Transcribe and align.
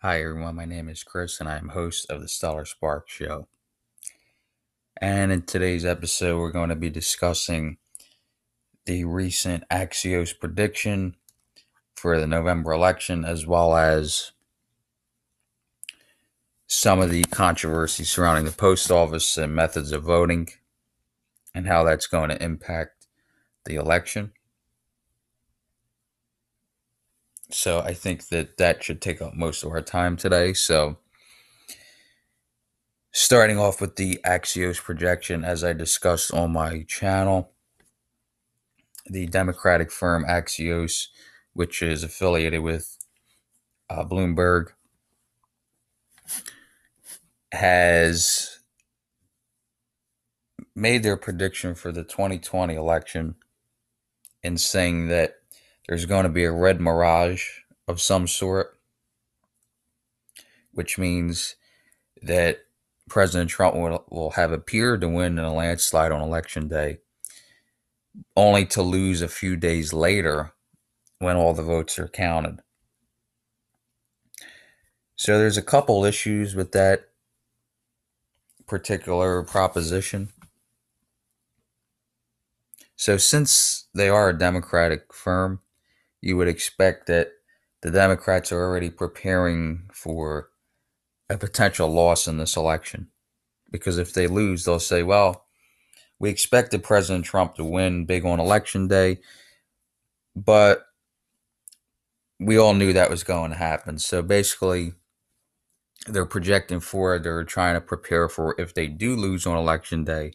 Hi, 0.00 0.22
everyone. 0.22 0.54
My 0.54 0.64
name 0.64 0.88
is 0.88 1.02
Chris, 1.02 1.40
and 1.40 1.48
I 1.48 1.56
am 1.56 1.70
host 1.70 2.08
of 2.08 2.20
the 2.20 2.28
Stellar 2.28 2.64
Spark 2.64 3.08
Show. 3.08 3.48
And 5.00 5.32
in 5.32 5.42
today's 5.42 5.84
episode, 5.84 6.38
we're 6.38 6.52
going 6.52 6.68
to 6.68 6.76
be 6.76 6.88
discussing 6.88 7.78
the 8.86 9.04
recent 9.06 9.64
Axios 9.72 10.38
prediction 10.38 11.16
for 11.96 12.20
the 12.20 12.28
November 12.28 12.70
election, 12.70 13.24
as 13.24 13.44
well 13.44 13.76
as 13.76 14.30
some 16.68 17.00
of 17.00 17.10
the 17.10 17.24
controversy 17.24 18.04
surrounding 18.04 18.44
the 18.44 18.52
post 18.52 18.92
office 18.92 19.36
and 19.36 19.52
methods 19.52 19.90
of 19.90 20.04
voting, 20.04 20.48
and 21.52 21.66
how 21.66 21.82
that's 21.82 22.06
going 22.06 22.30
to 22.30 22.40
impact 22.40 23.08
the 23.64 23.74
election. 23.74 24.30
So 27.50 27.80
I 27.80 27.94
think 27.94 28.28
that 28.28 28.58
that 28.58 28.82
should 28.82 29.00
take 29.00 29.22
up 29.22 29.34
most 29.34 29.64
of 29.64 29.70
our 29.70 29.80
time 29.80 30.16
today. 30.16 30.52
So 30.52 30.98
starting 33.12 33.58
off 33.58 33.80
with 33.80 33.96
the 33.96 34.20
Axios 34.24 34.82
projection, 34.82 35.44
as 35.44 35.64
I 35.64 35.72
discussed 35.72 36.32
on 36.32 36.52
my 36.52 36.82
channel, 36.82 37.52
the 39.06 39.26
Democratic 39.26 39.90
firm 39.90 40.24
Axios, 40.28 41.06
which 41.54 41.82
is 41.82 42.04
affiliated 42.04 42.60
with 42.60 42.98
uh, 43.88 44.04
Bloomberg, 44.04 44.68
has 47.52 48.58
made 50.76 51.02
their 51.02 51.16
prediction 51.16 51.74
for 51.74 51.90
the 51.90 52.04
2020 52.04 52.74
election 52.74 53.34
in 54.42 54.58
saying 54.58 55.08
that 55.08 55.37
there's 55.88 56.04
going 56.04 56.24
to 56.24 56.28
be 56.28 56.44
a 56.44 56.52
red 56.52 56.80
mirage 56.80 57.44
of 57.88 58.00
some 58.00 58.26
sort, 58.26 58.78
which 60.72 60.98
means 60.98 61.56
that 62.22 62.58
President 63.08 63.48
Trump 63.48 63.74
will, 63.74 64.04
will 64.10 64.30
have 64.32 64.52
appeared 64.52 65.00
to 65.00 65.08
win 65.08 65.38
in 65.38 65.44
a 65.44 65.54
landslide 65.54 66.12
on 66.12 66.20
election 66.20 66.68
day, 66.68 66.98
only 68.36 68.66
to 68.66 68.82
lose 68.82 69.22
a 69.22 69.28
few 69.28 69.56
days 69.56 69.94
later 69.94 70.52
when 71.20 71.36
all 71.36 71.54
the 71.54 71.62
votes 71.62 71.98
are 71.98 72.08
counted. 72.08 72.60
So 75.16 75.38
there's 75.38 75.56
a 75.56 75.62
couple 75.62 76.04
issues 76.04 76.54
with 76.54 76.72
that 76.72 77.08
particular 78.66 79.42
proposition. 79.42 80.28
So 82.94 83.16
since 83.16 83.86
they 83.94 84.10
are 84.10 84.28
a 84.28 84.38
Democratic 84.38 85.14
firm, 85.14 85.60
you 86.20 86.36
would 86.36 86.48
expect 86.48 87.06
that 87.06 87.32
the 87.82 87.90
Democrats 87.90 88.50
are 88.52 88.62
already 88.62 88.90
preparing 88.90 89.88
for 89.92 90.50
a 91.30 91.36
potential 91.36 91.88
loss 91.88 92.26
in 92.26 92.38
this 92.38 92.56
election. 92.56 93.08
Because 93.70 93.98
if 93.98 94.12
they 94.14 94.26
lose, 94.26 94.64
they'll 94.64 94.80
say, 94.80 95.02
well, 95.02 95.44
we 96.18 96.30
expected 96.30 96.82
President 96.82 97.24
Trump 97.24 97.54
to 97.56 97.64
win 97.64 98.06
big 98.06 98.24
on 98.24 98.40
election 98.40 98.88
day, 98.88 99.18
but 100.34 100.84
we 102.40 102.56
all 102.56 102.74
knew 102.74 102.92
that 102.92 103.10
was 103.10 103.22
going 103.22 103.50
to 103.50 103.56
happen. 103.56 103.98
So 103.98 104.22
basically, 104.22 104.94
they're 106.06 106.24
projecting 106.24 106.80
for, 106.80 107.16
it, 107.16 107.22
they're 107.22 107.44
trying 107.44 107.74
to 107.74 107.80
prepare 107.80 108.28
for 108.28 108.54
if 108.58 108.74
they 108.74 108.86
do 108.86 109.14
lose 109.14 109.46
on 109.46 109.56
election 109.56 110.04
day, 110.04 110.32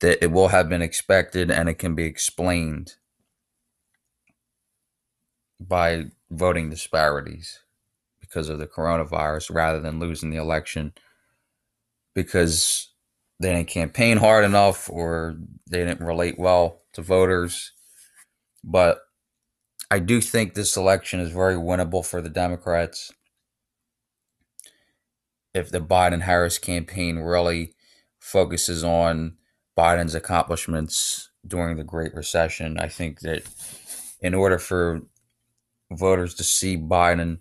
that 0.00 0.22
it 0.22 0.30
will 0.30 0.48
have 0.48 0.68
been 0.68 0.82
expected 0.82 1.50
and 1.50 1.68
it 1.68 1.74
can 1.74 1.94
be 1.94 2.04
explained 2.04 2.94
by 5.60 6.04
voting 6.30 6.70
disparities 6.70 7.60
because 8.20 8.48
of 8.48 8.58
the 8.58 8.66
coronavirus 8.66 9.54
rather 9.54 9.80
than 9.80 9.98
losing 9.98 10.30
the 10.30 10.36
election 10.36 10.92
because 12.14 12.92
they 13.40 13.52
didn't 13.52 13.68
campaign 13.68 14.18
hard 14.18 14.44
enough 14.44 14.90
or 14.90 15.36
they 15.70 15.78
didn't 15.78 16.04
relate 16.04 16.38
well 16.38 16.82
to 16.92 17.02
voters. 17.02 17.72
But 18.64 19.00
I 19.90 20.00
do 20.00 20.20
think 20.20 20.54
this 20.54 20.76
election 20.76 21.20
is 21.20 21.30
very 21.30 21.54
winnable 21.54 22.04
for 22.04 22.20
the 22.20 22.28
Democrats. 22.28 23.12
If 25.54 25.70
the 25.70 25.80
Biden 25.80 26.22
Harris 26.22 26.58
campaign 26.58 27.18
really 27.18 27.74
focuses 28.18 28.84
on 28.84 29.36
Biden's 29.76 30.14
accomplishments 30.14 31.30
during 31.46 31.76
the 31.76 31.84
Great 31.84 32.14
Recession, 32.14 32.78
I 32.78 32.88
think 32.88 33.20
that 33.20 33.44
in 34.20 34.34
order 34.34 34.58
for 34.58 35.02
voters 35.90 36.34
to 36.34 36.44
see 36.44 36.76
Biden 36.76 37.38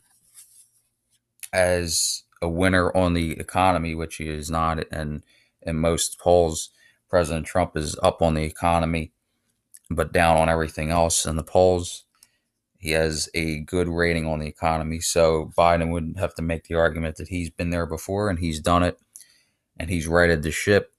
as 1.51 2.23
a 2.41 2.49
winner 2.49 2.95
on 2.95 3.13
the 3.13 3.31
economy, 3.39 3.95
which 3.95 4.17
he 4.17 4.29
is 4.29 4.49
not. 4.49 4.83
And 4.91 5.23
in 5.61 5.77
most 5.77 6.19
polls, 6.19 6.69
President 7.09 7.45
Trump 7.45 7.75
is 7.75 7.97
up 8.03 8.21
on 8.21 8.33
the 8.33 8.43
economy, 8.43 9.11
but 9.89 10.13
down 10.13 10.37
on 10.37 10.49
everything 10.49 10.91
else 10.91 11.25
in 11.25 11.35
the 11.35 11.43
polls. 11.43 12.05
He 12.77 12.91
has 12.91 13.27
a 13.33 13.61
good 13.61 13.89
rating 13.89 14.27
on 14.27 14.39
the 14.39 14.47
economy. 14.47 14.99
So 14.99 15.51
Biden 15.57 15.91
wouldn't 15.91 16.19
have 16.19 16.35
to 16.35 16.41
make 16.41 16.65
the 16.65 16.75
argument 16.75 17.15
that 17.15 17.29
he's 17.29 17.49
been 17.49 17.71
there 17.71 17.87
before 17.87 18.29
and 18.29 18.39
he's 18.39 18.59
done 18.59 18.83
it 18.83 18.99
and 19.77 19.89
he's 19.89 20.07
righted 20.07 20.43
the 20.43 20.51
ship. 20.51 20.93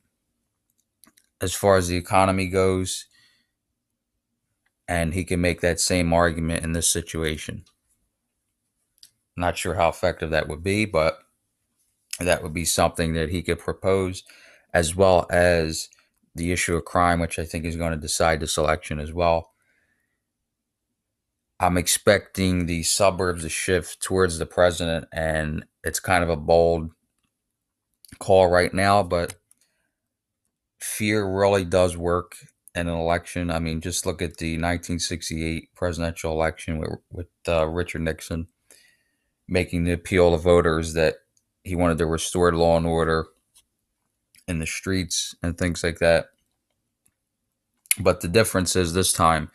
As 1.40 1.54
far 1.54 1.76
as 1.76 1.86
the 1.86 1.96
economy 1.96 2.48
goes, 2.48 3.06
and 4.88 5.12
he 5.12 5.24
can 5.24 5.40
make 5.40 5.60
that 5.60 5.78
same 5.78 6.12
argument 6.12 6.64
in 6.64 6.72
this 6.72 6.90
situation. 6.90 7.64
Not 9.36 9.58
sure 9.58 9.74
how 9.74 9.88
effective 9.88 10.30
that 10.30 10.48
would 10.48 10.62
be, 10.62 10.86
but 10.86 11.18
that 12.18 12.42
would 12.42 12.54
be 12.54 12.64
something 12.64 13.12
that 13.12 13.28
he 13.28 13.42
could 13.42 13.58
propose, 13.58 14.24
as 14.72 14.96
well 14.96 15.26
as 15.30 15.88
the 16.34 16.50
issue 16.50 16.74
of 16.74 16.84
crime, 16.84 17.20
which 17.20 17.38
I 17.38 17.44
think 17.44 17.64
is 17.64 17.76
going 17.76 17.92
to 17.92 17.98
decide 17.98 18.40
this 18.40 18.56
election 18.56 18.98
as 18.98 19.12
well. 19.12 19.52
I'm 21.60 21.76
expecting 21.76 22.66
the 22.66 22.82
suburbs 22.84 23.42
to 23.42 23.48
shift 23.48 24.00
towards 24.00 24.38
the 24.38 24.46
president, 24.46 25.06
and 25.12 25.66
it's 25.84 26.00
kind 26.00 26.24
of 26.24 26.30
a 26.30 26.36
bold 26.36 26.92
call 28.18 28.48
right 28.48 28.72
now, 28.72 29.02
but 29.02 29.34
fear 30.80 31.26
really 31.26 31.64
does 31.64 31.96
work 31.96 32.36
an 32.86 32.94
election. 32.94 33.50
I 33.50 33.58
mean, 33.58 33.80
just 33.80 34.06
look 34.06 34.22
at 34.22 34.36
the 34.36 34.52
1968 34.52 35.74
presidential 35.74 36.32
election 36.32 36.78
with, 36.78 36.90
with 37.10 37.26
uh, 37.46 37.66
Richard 37.66 38.02
Nixon 38.02 38.48
making 39.48 39.84
the 39.84 39.92
appeal 39.92 40.32
to 40.32 40.36
voters 40.36 40.92
that 40.92 41.16
he 41.64 41.74
wanted 41.74 41.98
to 41.98 42.06
restore 42.06 42.52
law 42.52 42.76
and 42.76 42.86
order 42.86 43.26
in 44.46 44.58
the 44.58 44.66
streets 44.66 45.34
and 45.42 45.56
things 45.56 45.82
like 45.82 45.98
that. 45.98 46.26
But 47.98 48.20
the 48.20 48.28
difference 48.28 48.76
is 48.76 48.92
this 48.92 49.12
time 49.12 49.50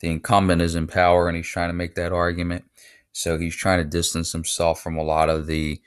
the 0.00 0.10
incumbent 0.10 0.62
is 0.62 0.74
in 0.74 0.86
power 0.86 1.28
and 1.28 1.36
he's 1.36 1.48
trying 1.48 1.70
to 1.70 1.74
make 1.74 1.94
that 1.96 2.12
argument. 2.12 2.64
So 3.12 3.38
he's 3.38 3.56
trying 3.56 3.78
to 3.78 3.88
distance 3.88 4.32
himself 4.32 4.80
from 4.80 4.96
a 4.96 5.02
lot 5.02 5.28
of 5.28 5.46
the 5.46 5.80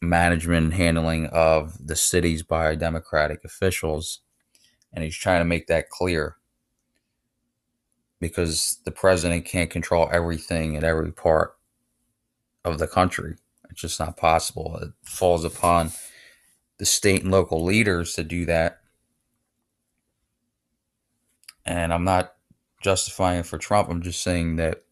management 0.00 0.64
and 0.64 0.74
handling 0.74 1.26
of 1.26 1.76
the 1.84 1.96
cities 1.96 2.42
by 2.42 2.74
Democratic 2.74 3.44
officials 3.44 4.20
and 4.92 5.04
he's 5.04 5.16
trying 5.16 5.40
to 5.40 5.44
make 5.44 5.66
that 5.66 5.90
clear 5.90 6.36
because 8.20 8.78
the 8.84 8.90
president 8.90 9.44
can't 9.44 9.70
control 9.70 10.08
everything 10.10 10.74
in 10.74 10.84
every 10.84 11.12
part 11.12 11.56
of 12.64 12.78
the 12.78 12.86
country. 12.86 13.36
It's 13.70 13.80
just 13.80 14.00
not 14.00 14.16
possible. 14.16 14.78
It 14.82 14.90
falls 15.02 15.44
upon 15.44 15.92
the 16.78 16.86
state 16.86 17.22
and 17.22 17.30
local 17.30 17.64
leaders 17.64 18.14
to 18.14 18.24
do 18.24 18.46
that. 18.46 18.80
And 21.64 21.92
I'm 21.92 22.04
not 22.04 22.34
justifying 22.82 23.40
it 23.40 23.46
for 23.46 23.58
Trump. 23.58 23.88
I'm 23.88 24.02
just 24.02 24.22
saying 24.22 24.56
that 24.56 24.84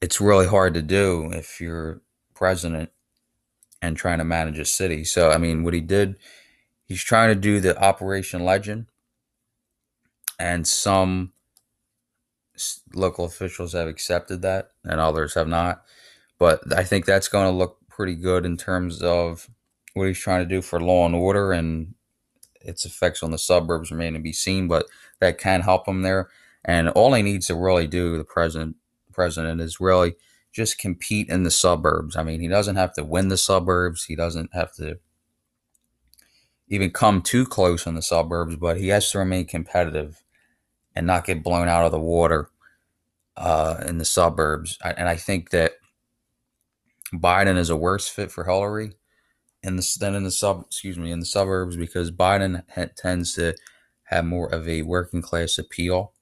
it's 0.00 0.20
really 0.20 0.46
hard 0.46 0.74
to 0.74 0.82
do 0.82 1.30
if 1.32 1.60
you're 1.60 2.00
president 2.34 2.90
and 3.82 3.96
trying 3.96 4.18
to 4.18 4.24
manage 4.24 4.58
a 4.58 4.64
city. 4.64 5.04
So, 5.04 5.30
I 5.30 5.38
mean, 5.38 5.64
what 5.64 5.74
he 5.74 5.80
did 5.80 6.16
He's 6.86 7.02
trying 7.02 7.30
to 7.30 7.34
do 7.34 7.60
the 7.60 7.78
Operation 7.82 8.44
Legend, 8.44 8.86
and 10.38 10.66
some 10.66 11.32
local 12.94 13.24
officials 13.24 13.72
have 13.72 13.88
accepted 13.88 14.42
that, 14.42 14.70
and 14.84 15.00
others 15.00 15.34
have 15.34 15.48
not. 15.48 15.82
But 16.38 16.60
I 16.76 16.84
think 16.84 17.06
that's 17.06 17.28
going 17.28 17.46
to 17.46 17.56
look 17.56 17.78
pretty 17.88 18.14
good 18.14 18.44
in 18.44 18.56
terms 18.56 19.02
of 19.02 19.48
what 19.94 20.08
he's 20.08 20.18
trying 20.18 20.40
to 20.40 20.54
do 20.54 20.60
for 20.60 20.80
law 20.80 21.06
and 21.06 21.14
order, 21.14 21.52
and 21.52 21.94
its 22.60 22.84
effects 22.84 23.22
on 23.22 23.30
the 23.30 23.38
suburbs 23.38 23.90
remain 23.90 24.14
to 24.14 24.18
be 24.18 24.32
seen. 24.32 24.68
But 24.68 24.86
that 25.20 25.38
can 25.38 25.62
help 25.62 25.88
him 25.88 26.02
there. 26.02 26.28
And 26.64 26.88
all 26.90 27.14
he 27.14 27.22
needs 27.22 27.46
to 27.46 27.54
really 27.54 27.86
do, 27.86 28.18
the 28.18 28.24
president, 28.24 28.76
president, 29.12 29.60
is 29.60 29.80
really 29.80 30.16
just 30.52 30.78
compete 30.78 31.28
in 31.28 31.42
the 31.42 31.50
suburbs. 31.50 32.16
I 32.16 32.22
mean, 32.22 32.40
he 32.40 32.48
doesn't 32.48 32.76
have 32.76 32.92
to 32.94 33.04
win 33.04 33.28
the 33.28 33.36
suburbs. 33.36 34.04
He 34.04 34.16
doesn't 34.16 34.50
have 34.54 34.72
to 34.74 34.98
even 36.68 36.90
come 36.90 37.22
too 37.22 37.44
close 37.44 37.86
in 37.86 37.94
the 37.94 38.02
suburbs, 38.02 38.56
but 38.56 38.78
he 38.78 38.88
has 38.88 39.10
to 39.10 39.18
remain 39.18 39.46
competitive 39.46 40.22
and 40.94 41.06
not 41.06 41.26
get 41.26 41.42
blown 41.42 41.68
out 41.68 41.84
of 41.84 41.92
the 41.92 42.00
water 42.00 42.48
uh, 43.36 43.82
in 43.86 43.98
the 43.98 44.04
suburbs. 44.04 44.78
And 44.82 45.08
I 45.08 45.16
think 45.16 45.50
that 45.50 45.72
Biden 47.12 47.56
is 47.58 47.70
a 47.70 47.76
worse 47.76 48.08
fit 48.08 48.30
for 48.30 48.44
Hillary 48.44 48.92
in 49.62 49.76
the 49.76 49.96
than 49.98 50.14
in 50.14 50.24
the 50.24 50.30
sub 50.30 50.64
excuse 50.66 50.98
me 50.98 51.10
in 51.10 51.20
the 51.20 51.26
suburbs 51.26 51.76
because 51.76 52.10
Biden 52.10 52.62
ha- 52.74 52.86
tends 52.96 53.34
to 53.34 53.54
have 54.04 54.24
more 54.24 54.52
of 54.52 54.68
a 54.68 54.82
working 54.82 55.22
class 55.22 55.58
appeal 55.58 56.12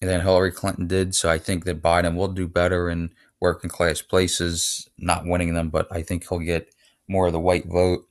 than 0.00 0.20
Hillary 0.20 0.50
Clinton 0.50 0.86
did. 0.86 1.14
So 1.14 1.30
I 1.30 1.38
think 1.38 1.64
that 1.64 1.82
Biden 1.82 2.16
will 2.16 2.28
do 2.28 2.48
better 2.48 2.88
in 2.90 3.10
working 3.38 3.70
class 3.70 4.02
places, 4.02 4.88
not 4.98 5.26
winning 5.26 5.54
them, 5.54 5.70
but 5.70 5.86
I 5.90 6.02
think 6.02 6.28
he'll 6.28 6.38
get 6.40 6.74
more 7.08 7.26
of 7.26 7.32
the 7.32 7.40
white 7.40 7.66
vote. 7.66 8.06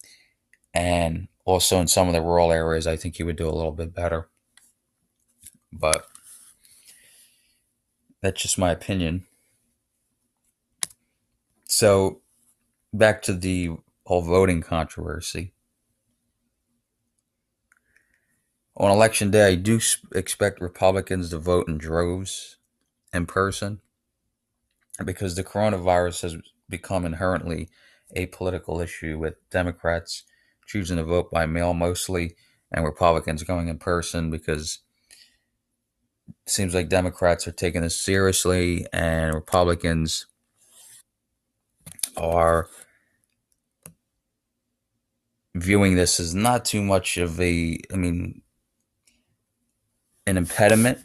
And 0.80 1.28
also 1.44 1.82
in 1.82 1.90
some 1.90 2.08
of 2.08 2.14
the 2.14 2.22
rural 2.22 2.54
areas, 2.54 2.88
I 2.88 2.96
think 2.96 3.18
he 3.18 3.24
would 3.24 3.36
do 3.36 3.50
a 3.50 3.52
little 3.52 3.74
bit 3.74 3.94
better. 3.94 4.30
But 5.74 6.08
that's 8.22 8.42
just 8.42 8.58
my 8.58 8.72
opinion. 8.72 9.26
So 11.66 12.22
back 12.94 13.22
to 13.24 13.34
the 13.34 13.72
whole 14.06 14.22
voting 14.22 14.62
controversy. 14.62 15.52
On 18.78 18.90
election 18.90 19.32
day, 19.32 19.50
I 19.50 19.56
do 19.56 19.82
expect 20.16 20.62
Republicans 20.62 21.30
to 21.32 21.40
vote 21.40 21.68
in 21.68 21.78
droves 21.78 22.56
in 23.14 23.26
person 23.26 23.82
because 25.04 25.36
the 25.36 25.44
coronavirus 25.44 26.22
has 26.22 26.38
become 26.70 27.06
inherently 27.06 27.68
a 28.16 28.28
political 28.28 28.80
issue 28.80 29.20
with 29.20 29.36
Democrats 29.50 30.24
choosing 30.70 30.98
to 30.98 31.04
vote 31.04 31.32
by 31.32 31.48
mail 31.48 31.74
mostly 31.74 32.36
and 32.72 32.86
Republicans 32.86 33.42
going 33.42 33.68
in 33.70 33.80
person 33.80 34.30
because 34.30 34.80
it 36.46 36.52
seems 36.52 36.76
like 36.76 36.90
Democrats 36.90 37.48
are 37.48 37.52
taking 37.52 37.82
this 37.82 38.00
seriously 38.00 38.86
and 38.94 39.34
Republicans 39.34 40.28
are 42.16 42.70
viewing 45.56 45.96
this 45.96 46.20
as 46.20 46.36
not 46.36 46.66
too 46.66 46.84
much 46.84 47.18
of 47.18 47.42
a, 47.42 47.80
I 47.92 47.98
mean, 47.98 48.44
an 50.28 50.38
impediment. 50.38 51.00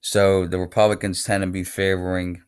So 0.00 0.46
the 0.46 0.58
Republicans 0.58 1.22
tend 1.22 1.42
to 1.42 1.50
be 1.50 1.64
favoring 1.64 2.42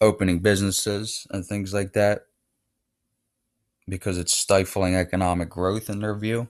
opening 0.00 0.38
businesses 0.38 1.26
and 1.30 1.44
things 1.44 1.74
like 1.74 1.92
that 1.92 2.22
because 3.88 4.18
it's 4.18 4.36
stifling 4.36 4.94
economic 4.94 5.48
growth 5.48 5.88
in 5.88 6.00
their 6.00 6.14
view. 6.14 6.48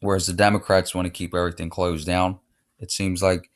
Whereas 0.00 0.26
the 0.26 0.32
Democrats 0.32 0.94
want 0.94 1.06
to 1.06 1.10
keep 1.10 1.34
everything 1.34 1.70
closed 1.70 2.06
down. 2.06 2.38
It 2.78 2.90
seems 2.90 3.22
like 3.22 3.50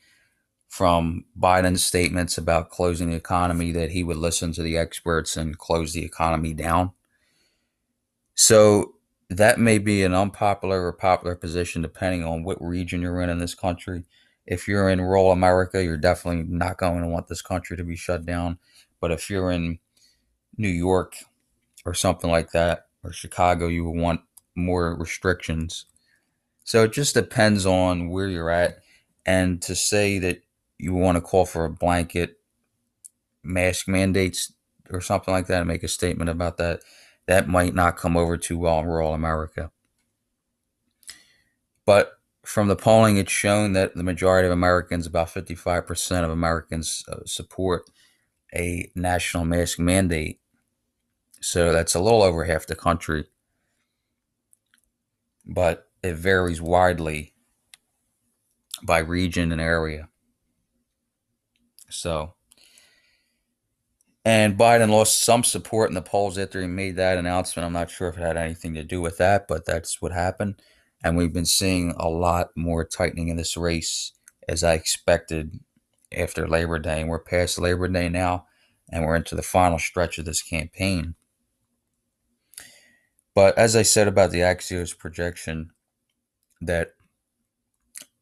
from 0.69 1.25
Biden's 1.38 1.84
statements 1.84 2.37
about 2.37 2.69
closing 2.69 3.11
the 3.11 3.16
economy 3.16 3.70
that 3.72 3.93
he 3.93 4.02
would 4.02 4.16
listen 4.16 4.52
to 4.52 4.62
the 4.62 4.76
experts 4.76 5.37
and 5.37 5.56
close 5.56 5.93
the 5.93 6.05
economy 6.05 6.52
down. 6.52 6.93
So 8.34 8.94
that 9.31 9.58
may 9.58 9.78
be 9.78 10.02
an 10.02 10.14
unpopular 10.14 10.87
or 10.87 10.93
popular 10.93 11.34
position 11.34 11.81
depending 11.81 12.25
on 12.25 12.44
what 12.44 12.60
region 12.60 13.02
you're 13.02 13.20
in 13.20 13.31
in 13.31 13.38
this 13.38 13.55
country. 13.55 14.05
If 14.46 14.69
you're 14.69 14.88
in 14.88 15.00
rural 15.00 15.31
America, 15.31 15.82
you're 15.82 15.96
definitely 15.96 16.43
not 16.43 16.76
going 16.76 17.02
to 17.02 17.08
want 17.08 17.28
this 17.28 17.40
country 17.40 17.76
to 17.76 17.84
be 17.84 17.96
shut 17.96 18.26
down. 18.26 18.58
But 19.00 19.12
if 19.12 19.31
you're 19.31 19.50
in 19.50 19.78
New 20.56 20.69
York 20.69 21.14
or 21.84 21.94
something 21.94 22.31
like 22.31 22.50
that, 22.52 22.86
or 23.02 23.12
Chicago, 23.12 23.66
you 23.69 23.84
would 23.84 24.00
want 24.00 24.20
more 24.54 24.94
restrictions. 24.96 25.86
So 26.64 26.84
it 26.84 26.92
just 26.92 27.14
depends 27.14 27.66
on 27.66 28.08
where 28.08 28.28
you're 28.28 28.50
at. 28.50 28.78
And 29.26 29.60
to 29.62 29.75
say 29.75 30.19
that 30.20 30.42
you 30.78 30.94
want 30.94 31.16
to 31.16 31.22
call 31.22 31.46
for 31.46 31.64
a 31.64 31.70
blanket 31.70 32.38
mask 33.42 33.88
mandates 33.88 34.52
or 34.90 35.00
something 35.00 35.32
like 35.32 35.46
that 35.46 35.60
and 35.60 35.69
make 35.69 35.82
a 35.82 35.88
statement 35.88 36.31
about 36.31 36.56
that, 36.58 36.81
that 37.26 37.48
might 37.48 37.75
not 37.75 37.96
come 37.96 38.16
over 38.16 38.36
too 38.36 38.58
well 38.58 38.81
in 38.81 38.86
rural 38.86 39.14
America. 39.14 39.70
But 41.86 42.12
from 42.44 42.69
the 42.69 42.76
polling, 42.76 43.16
it's 43.16 43.32
shown 43.32 43.72
that 43.72 43.94
the 43.94 44.02
majority 44.02 44.46
of 44.46 44.52
Americans, 44.52 45.06
about 45.06 45.28
55% 45.28 46.25
of 46.25 46.31
Americans, 46.31 47.04
uh, 47.08 47.25
support 47.25 47.84
a 48.54 48.90
national 48.94 49.44
mask 49.44 49.78
mandate. 49.78 50.40
So 51.44 51.75
that's 51.75 51.94
a 51.94 52.00
little 52.00 52.23
over 52.23 52.44
half 52.44 52.67
the 52.67 52.75
country. 52.75 53.26
But 55.44 55.91
it 56.02 56.14
varies 56.14 56.62
widely 56.62 57.35
by 58.82 59.00
region 59.00 59.52
and 59.52 59.61
area. 59.61 60.08
So, 61.91 62.32
and 64.25 64.56
Biden 64.56 64.88
lost 64.88 65.20
some 65.23 65.44
support 65.44 65.91
in 65.91 65.94
the 65.94 66.00
polls 66.00 66.38
after 66.38 66.62
he 66.62 66.67
made 66.67 66.96
that 66.96 67.19
announcement. 67.19 67.67
I'm 67.67 67.75
not 67.75 67.91
sure 67.91 68.08
if 68.08 68.17
it 68.17 68.23
had 68.23 68.38
anything 68.38 68.73
to 68.75 68.82
do 68.82 69.02
with 69.02 69.19
that, 69.19 69.46
but 69.46 69.67
that's 69.67 70.00
what 70.00 70.12
happened. 70.12 70.62
And 71.05 71.14
we've 71.14 71.35
been 71.35 71.44
seeing 71.44 71.93
a 71.99 72.08
lot 72.08 72.49
more 72.56 72.87
tightening 72.87 73.29
in 73.29 73.37
this 73.37 73.55
race 73.55 74.12
as 74.49 74.64
I 74.64 74.73
expected 74.73 75.61
after 76.11 76.49
Labor 76.49 76.79
Day. 76.79 77.02
And 77.02 77.11
we're 77.11 77.19
past 77.19 77.61
Labor 77.61 77.87
Day 77.87 78.08
now, 78.08 78.46
and 78.91 79.05
we're 79.05 79.17
into 79.17 79.35
the 79.35 79.43
final 79.43 79.79
stretch 79.79 80.17
of 80.17 80.25
this 80.25 80.41
campaign. 80.41 81.17
But 83.34 83.58
as 83.58 83.75
I 83.75 83.82
said 83.82 84.06
about 84.06 84.31
the 84.31 84.40
Axios 84.40 84.96
projection, 84.96 85.70
that 86.60 86.94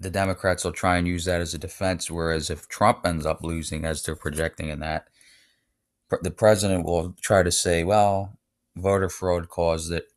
the 0.00 0.11
Democrats 0.11 0.64
will 0.64 0.73
try 0.73 0.97
and 0.97 1.06
use 1.06 1.26
that 1.26 1.41
as 1.41 1.55
a 1.55 1.59
defense. 1.59 2.11
Whereas 2.11 2.50
if 2.50 2.69
Trump 2.69 3.06
ends 3.06 3.25
up 3.25 3.43
losing, 3.43 3.85
as 3.85 4.03
they're 4.03 4.17
projecting 4.17 4.69
in 4.69 4.81
that, 4.81 5.09
the 6.23 6.31
president 6.31 6.85
will 6.85 7.14
try 7.20 7.43
to 7.43 7.53
say, 7.53 7.85
well, 7.85 8.38
voter 8.75 9.09
fraud 9.09 9.49
caused 9.49 9.93
it, 9.93 10.09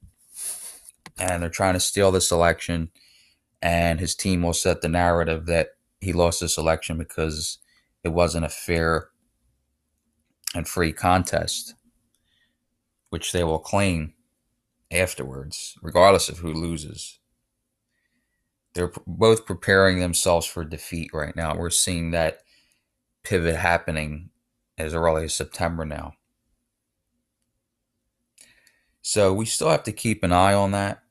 and 1.18 1.44
they're 1.44 1.50
trying 1.50 1.74
to 1.76 1.80
steal 1.80 2.12
this 2.12 2.32
election. 2.32 2.90
And 3.62 4.00
his 4.00 4.16
team 4.16 4.42
will 4.42 4.54
set 4.54 4.82
the 4.82 4.90
narrative 4.90 5.46
that 5.46 5.70
he 6.02 6.14
lost 6.14 6.40
this 6.40 6.58
election 6.58 6.98
because 6.98 7.60
it 8.04 8.10
wasn't 8.10 8.46
a 8.46 8.50
fair 8.50 9.10
and 10.54 10.68
free 10.68 10.94
contest, 10.94 11.76
which 13.10 13.32
they 13.32 13.44
will 13.44 13.60
claim 13.60 14.15
afterwards, 14.92 15.76
regardless 15.82 16.30
of 16.30 16.40
who 16.40 16.54
loses 16.54 17.20
they're 18.76 18.92
both 19.08 19.46
preparing 19.46 20.00
themselves 20.00 20.46
for 20.46 20.64
defeat 20.64 21.10
right 21.14 21.36
now. 21.36 21.56
We're 21.56 21.70
seeing 21.70 22.12
that 22.12 22.42
pivot 23.24 23.56
happening 23.56 24.30
as 24.78 24.94
early 24.94 25.24
as 25.24 25.34
September 25.34 25.86
now. 25.86 26.14
So 29.02 29.34
we 29.34 29.46
still 29.46 29.70
have 29.70 29.84
to 29.84 29.92
keep 29.94 30.24
an 30.24 30.34
eye 30.34 30.54
on 30.54 30.72
that. 30.72 31.02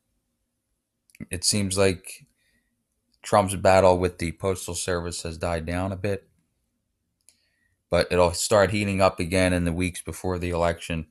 It 1.31 1.43
seems 1.43 1.79
like 1.79 2.27
Trump's 3.23 3.57
battle 3.57 3.99
with 3.99 4.19
the 4.19 4.33
Postal 4.33 4.75
Service 4.75 5.23
has 5.23 5.39
died 5.39 5.65
down 5.65 5.91
a 5.91 5.97
bit, 5.97 6.29
but 7.89 8.09
it'll 8.11 8.33
start 8.35 8.73
heating 8.73 9.01
up 9.01 9.19
again 9.19 9.55
in 9.55 9.65
the 9.65 9.73
weeks 9.73 10.03
before 10.03 10.39
the 10.39 10.51
election. 10.51 11.07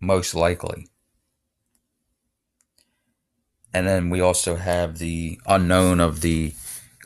Most 0.00 0.34
likely. 0.34 0.88
And 3.72 3.86
then 3.86 4.10
we 4.10 4.20
also 4.20 4.56
have 4.56 4.98
the 4.98 5.40
unknown 5.46 6.00
of 6.00 6.22
the 6.22 6.54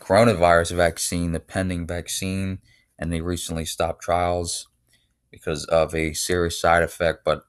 coronavirus 0.00 0.76
vaccine, 0.76 1.32
the 1.32 1.40
pending 1.40 1.86
vaccine, 1.86 2.60
and 2.98 3.12
they 3.12 3.20
recently 3.20 3.64
stopped 3.64 4.02
trials 4.02 4.68
because 5.30 5.64
of 5.66 5.94
a 5.94 6.14
serious 6.14 6.60
side 6.60 6.82
effect. 6.82 7.24
But 7.24 7.44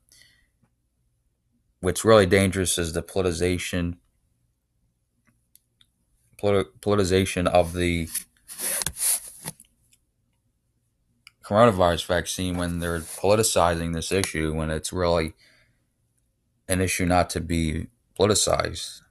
what's 1.80 2.04
really 2.04 2.26
dangerous 2.26 2.78
is 2.78 2.94
the 2.94 3.04
politicization 3.04 3.98
politicization 6.42 7.48
of 7.48 7.74
the 7.74 8.10
coronavirus 11.46 12.06
vaccine 12.06 12.58
when 12.58 12.80
they're 12.80 13.00
politicizing 13.00 13.94
this 13.94 14.12
issue 14.12 14.54
when 14.54 14.72
it's 14.72 14.92
really 14.92 15.34
an 16.68 16.82
issue 16.82 17.06
not 17.06 17.30
to 17.30 17.40
be 17.40 17.88
politicized. 18.20 19.02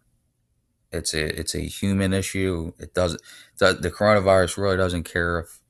It's 0.91 1.14
a 1.14 1.38
it's 1.38 1.55
a 1.55 1.61
human 1.61 2.12
issue. 2.12 2.73
It 2.79 2.95
doesn't 2.95 3.21
the 3.59 3.93
coronavirus 3.97 4.57
really 4.57 4.76
doesn't 4.76 5.05
care 5.05 5.41
if 5.41 5.61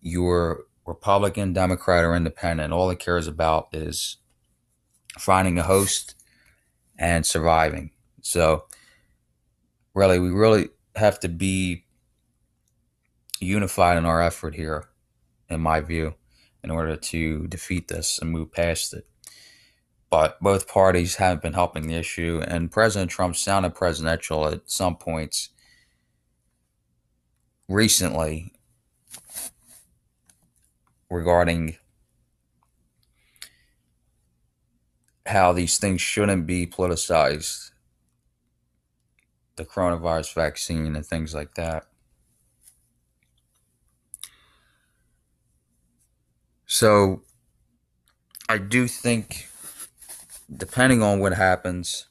you're 0.00 0.64
Republican, 0.86 1.52
Democrat, 1.52 2.04
or 2.04 2.14
Independent. 2.14 2.72
All 2.72 2.90
it 2.90 2.98
cares 2.98 3.26
about 3.26 3.68
is 3.72 4.16
finding 5.18 5.58
a 5.58 5.62
host 5.62 6.16
and 6.98 7.24
surviving. 7.24 7.92
So 8.20 8.64
really, 9.94 10.18
we 10.18 10.30
really 10.30 10.70
have 10.96 11.20
to 11.20 11.28
be 11.28 11.84
unified 13.40 13.98
in 13.98 14.04
our 14.04 14.22
effort 14.22 14.54
here, 14.54 14.88
in 15.48 15.60
my 15.60 15.80
view, 15.80 16.14
in 16.62 16.70
order 16.70 16.96
to 16.96 17.46
defeat 17.48 17.88
this 17.88 18.18
and 18.18 18.30
move 18.30 18.52
past 18.52 18.94
it 18.94 19.06
but 20.12 20.38
both 20.42 20.68
parties 20.68 21.16
haven't 21.16 21.40
been 21.40 21.54
helping 21.54 21.86
the 21.86 21.94
issue. 21.94 22.42
And 22.46 22.70
President 22.70 23.10
Trump 23.10 23.34
sounded 23.34 23.74
presidential 23.74 24.46
at 24.46 24.70
some 24.70 24.94
points 24.94 25.48
recently 27.66 28.52
regarding 31.08 31.78
how 35.24 35.54
these 35.54 35.78
things 35.78 36.02
shouldn't 36.02 36.46
be 36.46 36.66
politicized 36.66 37.70
the 39.56 39.64
coronavirus 39.64 40.34
vaccine 40.34 40.94
and 40.94 41.06
things 41.06 41.34
like 41.34 41.54
that. 41.54 41.86
So 46.74 47.20
I 48.48 48.56
do 48.56 48.88
think, 48.88 49.46
depending 50.50 51.02
on 51.02 51.20
what 51.20 51.34
happens, 51.34 52.06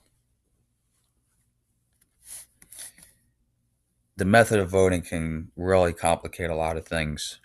the 4.17 4.23
method 4.23 4.59
of 4.59 4.69
voting 4.69 5.01
can 5.01 5.51
really 5.55 5.93
complicate 5.93 6.51
a 6.51 6.55
lot 6.55 6.77
of 6.77 6.85
things. 6.85 7.39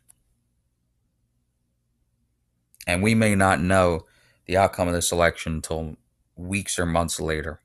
And 2.87 3.03
we 3.03 3.15
may 3.15 3.35
not 3.35 3.63
know 3.63 4.05
the 4.45 4.59
outcome 4.59 4.87
of 4.87 4.93
this 4.93 5.11
election 5.11 5.55
until 5.55 5.97
weeks 6.37 6.79
or 6.79 6.85
months 6.85 7.19
later. 7.19 7.61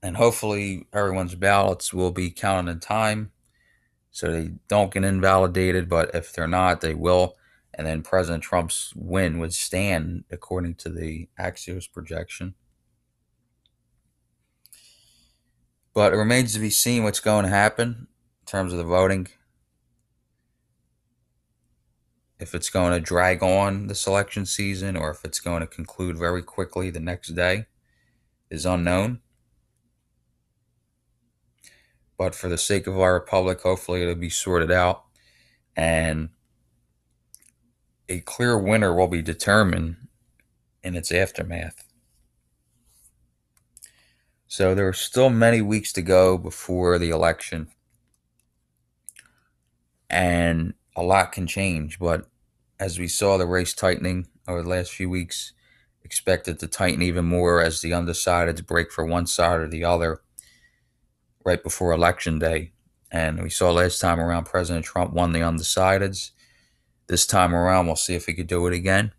And 0.00 0.16
hopefully, 0.16 0.86
everyone's 0.92 1.34
ballots 1.34 1.92
will 1.92 2.12
be 2.12 2.30
counted 2.30 2.70
in 2.70 2.78
time 2.78 3.32
so 4.20 4.30
they 4.30 4.50
don't 4.68 4.92
get 4.92 5.02
invalidated. 5.02 5.88
But 5.88 6.14
if 6.14 6.32
they're 6.32 6.46
not, 6.46 6.82
they 6.82 6.94
will. 6.94 7.36
And 7.72 7.86
then 7.86 8.02
President 8.02 8.42
Trump's 8.42 8.92
win 8.94 9.38
would 9.38 9.54
stand 9.54 10.24
according 10.30 10.74
to 10.76 10.90
the 10.90 11.28
Axios 11.38 11.90
projection. 11.90 12.54
But 15.94 16.12
it 16.12 16.16
remains 16.16 16.52
to 16.52 16.60
be 16.60 16.68
seen 16.68 17.02
what's 17.02 17.20
going 17.20 17.44
to 17.44 17.50
happen 17.50 18.08
in 18.42 18.46
terms 18.46 18.72
of 18.72 18.78
the 18.78 18.84
voting. 18.84 19.28
If 22.38 22.54
it's 22.54 22.70
going 22.70 22.92
to 22.92 23.00
drag 23.00 23.42
on 23.42 23.86
the 23.86 23.94
selection 23.94 24.44
season 24.44 24.96
or 24.96 25.10
if 25.10 25.24
it's 25.24 25.40
going 25.40 25.60
to 25.60 25.66
conclude 25.66 26.18
very 26.18 26.42
quickly 26.42 26.90
the 26.90 27.00
next 27.00 27.28
day 27.28 27.66
is 28.50 28.66
unknown. 28.66 29.20
But 32.20 32.34
for 32.34 32.50
the 32.50 32.58
sake 32.58 32.86
of 32.86 33.00
our 33.00 33.14
republic, 33.14 33.62
hopefully 33.62 34.02
it'll 34.02 34.14
be 34.14 34.28
sorted 34.28 34.70
out 34.70 35.04
and 35.74 36.28
a 38.10 38.20
clear 38.20 38.58
winner 38.58 38.94
will 38.94 39.08
be 39.08 39.22
determined 39.22 39.96
in 40.84 40.96
its 40.96 41.10
aftermath. 41.12 41.88
So 44.48 44.74
there 44.74 44.86
are 44.86 44.92
still 44.92 45.30
many 45.30 45.62
weeks 45.62 45.94
to 45.94 46.02
go 46.02 46.36
before 46.36 46.98
the 46.98 47.08
election. 47.08 47.68
And 50.10 50.74
a 50.94 51.02
lot 51.02 51.32
can 51.32 51.46
change. 51.46 51.98
But 51.98 52.26
as 52.78 52.98
we 52.98 53.08
saw 53.08 53.38
the 53.38 53.46
race 53.46 53.72
tightening 53.72 54.26
over 54.46 54.62
the 54.62 54.68
last 54.68 54.92
few 54.92 55.08
weeks, 55.08 55.54
expected 56.04 56.58
to 56.58 56.66
tighten 56.66 57.00
even 57.00 57.24
more 57.24 57.62
as 57.62 57.80
the 57.80 57.92
undecideds 57.92 58.66
break 58.66 58.92
for 58.92 59.06
one 59.06 59.26
side 59.26 59.60
or 59.60 59.68
the 59.68 59.84
other 59.84 60.20
right 61.44 61.62
before 61.62 61.92
election 61.92 62.38
day. 62.38 62.72
And 63.10 63.42
we 63.42 63.50
saw 63.50 63.70
last 63.70 64.00
time 64.00 64.20
around 64.20 64.44
President 64.44 64.84
Trump 64.84 65.12
won 65.12 65.32
the 65.32 65.40
undecideds. 65.40 66.30
This 67.08 67.26
time 67.26 67.54
around, 67.54 67.86
we'll 67.86 67.96
see 67.96 68.14
if 68.14 68.26
he 68.26 68.34
could 68.34 68.46
do 68.46 68.66
it 68.66 68.74
again. 68.74 69.12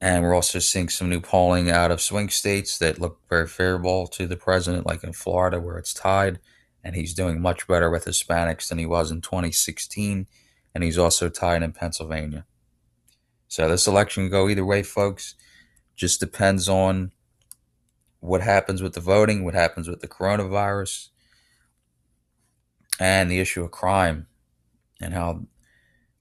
And 0.00 0.24
we're 0.24 0.34
also 0.34 0.58
seeing 0.58 0.88
some 0.88 1.08
new 1.08 1.20
polling 1.20 1.70
out 1.70 1.92
of 1.92 2.00
swing 2.00 2.28
states 2.28 2.76
that 2.78 2.98
look 2.98 3.20
very 3.28 3.46
favorable 3.46 4.08
to 4.08 4.26
the 4.26 4.36
president, 4.36 4.84
like 4.84 5.04
in 5.04 5.12
Florida, 5.12 5.60
where 5.60 5.78
it's 5.78 5.94
tied. 5.94 6.40
And 6.82 6.96
he's 6.96 7.14
doing 7.14 7.40
much 7.40 7.68
better 7.68 7.88
with 7.88 8.04
Hispanics 8.04 8.68
than 8.68 8.78
he 8.78 8.86
was 8.86 9.12
in 9.12 9.20
2016. 9.20 10.26
And 10.74 10.84
he's 10.84 10.98
also 10.98 11.28
tied 11.28 11.62
in 11.62 11.72
Pennsylvania. 11.72 12.44
So 13.46 13.68
this 13.68 13.86
election 13.86 14.24
can 14.24 14.30
go 14.30 14.48
either 14.48 14.64
way, 14.64 14.82
folks. 14.82 15.36
Just 15.94 16.18
depends 16.18 16.68
on 16.68 17.12
what 18.22 18.40
happens 18.40 18.80
with 18.80 18.92
the 18.92 19.00
voting, 19.00 19.44
what 19.44 19.52
happens 19.52 19.88
with 19.88 20.00
the 20.00 20.06
coronavirus, 20.06 21.08
and 23.00 23.28
the 23.28 23.40
issue 23.40 23.64
of 23.64 23.72
crime, 23.72 24.28
and 25.00 25.12
how 25.12 25.42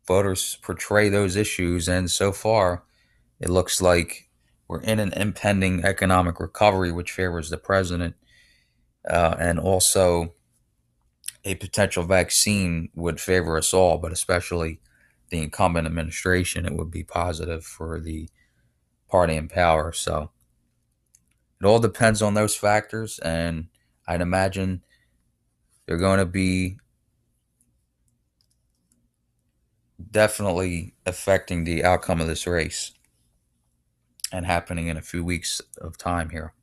voters 0.07 0.57
portray 0.63 1.09
those 1.09 1.35
issues. 1.35 1.87
And 1.87 2.09
so 2.09 2.31
far, 2.31 2.83
it 3.39 3.49
looks 3.49 3.83
like 3.83 4.29
we're 4.67 4.81
in 4.81 4.99
an 4.99 5.13
impending 5.13 5.85
economic 5.85 6.39
recovery, 6.39 6.91
which 6.91 7.11
favors 7.11 7.51
the 7.51 7.57
president, 7.57 8.15
uh, 9.07 9.35
and 9.37 9.59
also 9.59 10.33
a 11.45 11.53
potential 11.55 12.03
vaccine 12.03 12.89
would 12.95 13.21
favor 13.21 13.57
us 13.57 13.75
all, 13.75 13.99
but 13.99 14.11
especially 14.11 14.79
the 15.29 15.39
incumbent 15.39 15.85
administration. 15.85 16.65
It 16.65 16.73
would 16.73 16.89
be 16.89 17.03
positive 17.03 17.63
for 17.63 17.99
the 17.99 18.27
party 19.07 19.35
in 19.35 19.49
power. 19.49 19.91
So 19.91 20.31
it 21.61 21.65
all 21.65 21.79
depends 21.79 22.21
on 22.21 22.33
those 22.33 22.55
factors, 22.55 23.19
and 23.19 23.67
I'd 24.07 24.21
imagine 24.21 24.83
they're 25.85 25.97
going 25.97 26.17
to 26.17 26.25
be 26.25 26.77
definitely 30.09 30.95
affecting 31.05 31.63
the 31.63 31.83
outcome 31.83 32.19
of 32.19 32.27
this 32.27 32.47
race 32.47 32.93
and 34.31 34.45
happening 34.45 34.87
in 34.87 34.97
a 34.97 35.01
few 35.01 35.23
weeks 35.23 35.61
of 35.79 35.97
time 35.97 36.29
here. 36.29 36.53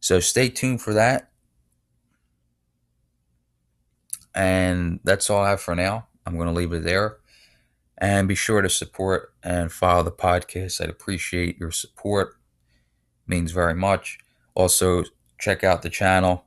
So 0.00 0.20
stay 0.20 0.48
tuned 0.48 0.80
for 0.80 0.94
that. 0.94 1.30
And 4.34 5.00
that's 5.02 5.28
all 5.28 5.42
I 5.42 5.50
have 5.50 5.60
for 5.60 5.74
now. 5.74 6.06
I'm 6.24 6.36
going 6.36 6.46
to 6.46 6.54
leave 6.54 6.72
it 6.72 6.84
there. 6.84 7.16
And 8.00 8.28
be 8.28 8.36
sure 8.36 8.62
to 8.62 8.70
support 8.70 9.32
and 9.42 9.72
follow 9.72 10.04
the 10.04 10.12
podcast. 10.12 10.80
I'd 10.80 10.90
appreciate 10.90 11.58
your 11.58 11.72
support. 11.72 12.37
Means 13.28 13.52
very 13.52 13.74
much. 13.74 14.18
Also, 14.54 15.04
check 15.38 15.62
out 15.62 15.82
the 15.82 15.90
channel 15.90 16.44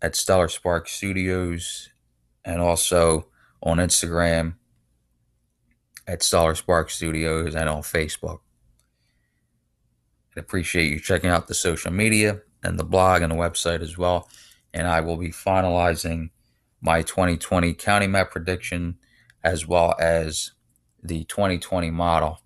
at 0.00 0.14
Stellar 0.14 0.48
Spark 0.48 0.88
Studios 0.88 1.88
and 2.44 2.60
also 2.60 3.26
on 3.62 3.78
Instagram 3.78 4.54
at 6.06 6.22
Stellar 6.22 6.54
Spark 6.54 6.90
Studios 6.90 7.54
and 7.54 7.68
on 7.68 7.82
Facebook. 7.82 8.40
I 10.36 10.40
appreciate 10.40 10.90
you 10.90 11.00
checking 11.00 11.30
out 11.30 11.48
the 11.48 11.54
social 11.54 11.90
media 11.90 12.42
and 12.62 12.78
the 12.78 12.84
blog 12.84 13.22
and 13.22 13.32
the 13.32 13.36
website 13.36 13.80
as 13.80 13.98
well. 13.98 14.28
And 14.72 14.86
I 14.86 15.00
will 15.00 15.16
be 15.16 15.30
finalizing 15.30 16.30
my 16.80 17.02
2020 17.02 17.74
county 17.74 18.06
map 18.06 18.30
prediction 18.30 18.98
as 19.42 19.66
well 19.66 19.94
as 19.98 20.52
the 21.02 21.24
2020 21.24 21.90
model 21.90 22.40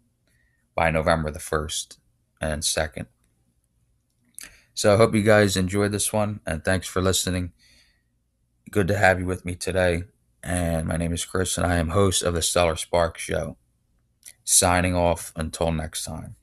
by 0.75 0.90
November 0.90 1.30
the 1.30 1.38
1st 1.38 1.99
and 2.42 2.62
2nd. 2.62 3.06
So 4.75 4.94
I 4.94 4.96
hope 4.96 5.14
you 5.14 5.22
guys 5.22 5.56
enjoyed 5.56 5.92
this 5.92 6.12
one 6.12 6.40
and 6.46 6.64
thanks 6.64 6.88
for 6.88 7.00
listening. 7.00 7.52
Good 8.70 8.88
to 8.88 8.96
have 8.96 9.20
you 9.20 9.26
with 9.26 9.44
me 9.44 9.54
today. 9.54 10.04
And 10.42 10.87
my 10.87 10.96
name 10.96 11.12
is 11.12 11.25
Chris 11.25 11.56
and 11.56 11.66
I 11.66 11.76
am 11.76 11.90
host 11.90 12.22
of 12.22 12.34
the 12.34 12.42
Stellar 12.42 12.76
Spark 12.76 13.16
Show. 13.16 13.56
Signing 14.44 14.96
off 14.96 15.32
until 15.37 15.70
next 15.70 16.04
time. 16.04 16.37